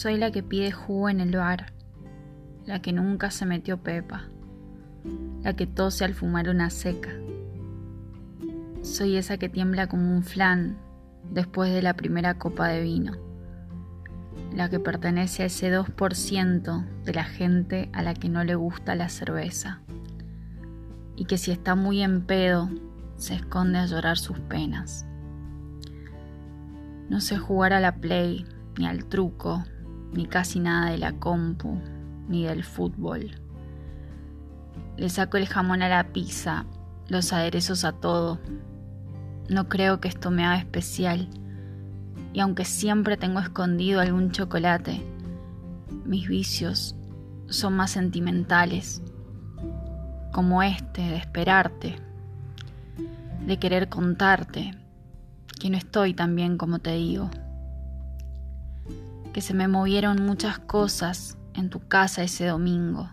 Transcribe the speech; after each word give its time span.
Soy 0.00 0.16
la 0.16 0.30
que 0.30 0.42
pide 0.42 0.72
jugo 0.72 1.10
en 1.10 1.20
el 1.20 1.36
bar, 1.36 1.74
la 2.64 2.80
que 2.80 2.90
nunca 2.90 3.30
se 3.30 3.44
metió 3.44 3.82
pepa, 3.82 4.30
la 5.42 5.52
que 5.52 5.66
tose 5.66 6.06
al 6.06 6.14
fumar 6.14 6.48
una 6.48 6.70
seca. 6.70 7.10
Soy 8.80 9.18
esa 9.18 9.36
que 9.36 9.50
tiembla 9.50 9.88
como 9.88 10.10
un 10.16 10.22
flan 10.22 10.78
después 11.30 11.70
de 11.70 11.82
la 11.82 11.92
primera 11.92 12.38
copa 12.38 12.68
de 12.68 12.80
vino, 12.80 13.12
la 14.54 14.70
que 14.70 14.80
pertenece 14.80 15.42
a 15.42 15.46
ese 15.46 15.70
2% 15.70 17.02
de 17.04 17.12
la 17.12 17.24
gente 17.24 17.90
a 17.92 18.02
la 18.02 18.14
que 18.14 18.30
no 18.30 18.42
le 18.42 18.54
gusta 18.54 18.94
la 18.94 19.10
cerveza 19.10 19.82
y 21.14 21.26
que 21.26 21.36
si 21.36 21.50
está 21.50 21.74
muy 21.74 22.02
en 22.02 22.24
pedo 22.24 22.70
se 23.16 23.34
esconde 23.34 23.76
a 23.76 23.84
llorar 23.84 24.16
sus 24.16 24.40
penas. 24.40 25.04
No 27.10 27.20
sé 27.20 27.36
jugar 27.36 27.74
a 27.74 27.80
la 27.80 27.96
play, 27.96 28.46
ni 28.78 28.86
al 28.86 29.04
truco, 29.04 29.62
ni 30.12 30.26
casi 30.26 30.60
nada 30.60 30.90
de 30.90 30.98
la 30.98 31.12
compu, 31.12 31.80
ni 32.28 32.44
del 32.44 32.64
fútbol. 32.64 33.30
Le 34.96 35.08
saco 35.08 35.36
el 35.36 35.46
jamón 35.46 35.82
a 35.82 35.88
la 35.88 36.12
pizza, 36.12 36.66
los 37.08 37.32
aderezos 37.32 37.84
a 37.84 37.92
todo. 37.92 38.38
No 39.48 39.68
creo 39.68 40.00
que 40.00 40.08
esto 40.08 40.30
me 40.30 40.44
haga 40.44 40.58
especial. 40.58 41.28
Y 42.32 42.40
aunque 42.40 42.64
siempre 42.64 43.16
tengo 43.16 43.40
escondido 43.40 44.00
algún 44.00 44.30
chocolate, 44.30 45.02
mis 46.04 46.28
vicios 46.28 46.94
son 47.48 47.74
más 47.74 47.90
sentimentales, 47.90 49.02
como 50.32 50.62
este 50.62 51.02
de 51.02 51.16
esperarte, 51.16 51.96
de 53.46 53.58
querer 53.58 53.88
contarte, 53.88 54.72
que 55.58 55.70
no 55.70 55.76
estoy 55.76 56.14
tan 56.14 56.36
bien 56.36 56.56
como 56.56 56.78
te 56.78 56.92
digo, 56.92 57.30
que 59.32 59.40
se 59.40 59.54
me 59.54 59.68
movieron 59.68 60.24
muchas 60.24 60.58
cosas 60.58 61.38
en 61.54 61.70
tu 61.70 61.86
casa 61.86 62.22
ese 62.22 62.46
domingo, 62.46 63.08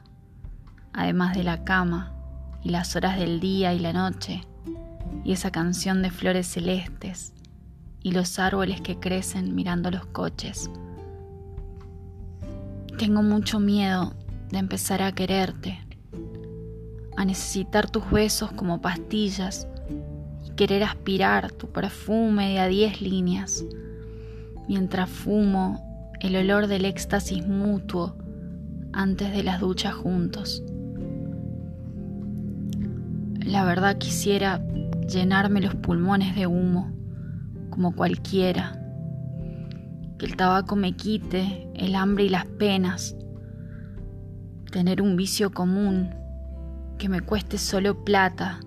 además 0.93 1.35
de 1.35 1.43
la 1.43 1.63
cama 1.63 2.13
y 2.63 2.69
las 2.69 2.95
horas 2.95 3.17
del 3.17 3.39
día 3.39 3.73
y 3.73 3.79
la 3.79 3.93
noche, 3.93 4.41
y 5.23 5.31
esa 5.31 5.51
canción 5.51 6.01
de 6.01 6.11
flores 6.11 6.47
celestes 6.47 7.33
y 8.01 8.11
los 8.11 8.39
árboles 8.39 8.81
que 8.81 8.99
crecen 8.99 9.55
mirando 9.55 9.91
los 9.91 10.05
coches. 10.07 10.69
Tengo 12.97 13.21
mucho 13.21 13.59
miedo 13.59 14.13
de 14.49 14.57
empezar 14.57 15.01
a 15.01 15.11
quererte, 15.11 15.79
a 17.15 17.25
necesitar 17.25 17.89
tus 17.89 18.09
besos 18.09 18.51
como 18.53 18.81
pastillas 18.81 19.67
querer 20.57 20.83
aspirar 20.83 21.51
tu 21.51 21.67
perfume 21.67 22.49
de 22.49 22.59
a 22.59 22.67
diez 22.67 22.99
líneas, 22.99 23.63
mientras 24.67 25.09
fumo 25.09 25.86
el 26.19 26.35
olor 26.35 26.67
del 26.67 26.85
éxtasis 26.85 27.45
mutuo 27.47 28.17
antes 28.93 29.31
de 29.31 29.43
las 29.43 29.59
duchas 29.59 29.93
juntos. 29.93 30.63
La 33.39 33.63
verdad 33.63 33.97
quisiera 33.97 34.61
llenarme 35.07 35.61
los 35.61 35.75
pulmones 35.75 36.35
de 36.35 36.47
humo, 36.47 36.91
como 37.69 37.95
cualquiera, 37.95 38.81
que 40.17 40.25
el 40.25 40.35
tabaco 40.35 40.75
me 40.75 40.93
quite 40.93 41.69
el 41.75 41.95
hambre 41.95 42.25
y 42.25 42.29
las 42.29 42.45
penas, 42.45 43.15
tener 44.71 45.01
un 45.01 45.15
vicio 45.15 45.51
común 45.51 46.09
que 46.97 47.09
me 47.09 47.21
cueste 47.21 47.57
solo 47.57 48.03
plata 48.03 48.59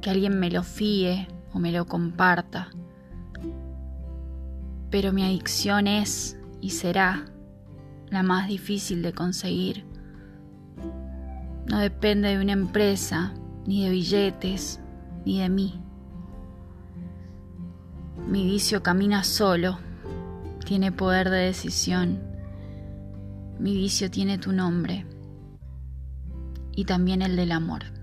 que 0.00 0.10
alguien 0.10 0.38
me 0.38 0.50
lo 0.50 0.62
fíe 0.62 1.28
o 1.52 1.58
me 1.58 1.72
lo 1.72 1.86
comparta. 1.86 2.70
Pero 4.90 5.12
mi 5.12 5.22
adicción 5.22 5.86
es 5.86 6.38
y 6.60 6.70
será 6.70 7.24
la 8.08 8.22
más 8.22 8.48
difícil 8.48 9.02
de 9.02 9.12
conseguir. 9.12 9.84
No 11.66 11.78
depende 11.78 12.28
de 12.28 12.40
una 12.40 12.52
empresa, 12.52 13.34
ni 13.66 13.84
de 13.84 13.90
billetes, 13.90 14.80
ni 15.24 15.40
de 15.40 15.48
mí. 15.48 15.80
Mi 18.28 18.44
vicio 18.44 18.82
camina 18.82 19.24
solo, 19.24 19.78
tiene 20.64 20.92
poder 20.92 21.30
de 21.30 21.38
decisión. 21.38 22.22
Mi 23.58 23.74
vicio 23.74 24.10
tiene 24.10 24.38
tu 24.38 24.52
nombre 24.52 25.06
y 26.74 26.84
también 26.84 27.22
el 27.22 27.34
del 27.36 27.52
amor. 27.52 27.95